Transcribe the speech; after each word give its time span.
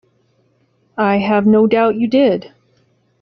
I 0.97 1.17
have 1.17 1.45
no 1.45 1.67
doubt 1.67 1.93
you 1.93 2.07
did. 2.07 2.51